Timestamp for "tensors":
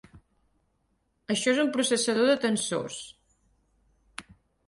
2.47-2.97